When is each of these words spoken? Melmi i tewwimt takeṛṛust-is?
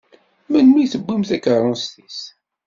Melmi 0.49 0.77
i 0.81 0.91
tewwimt 0.91 1.27
takeṛṛust-is? 1.29 2.19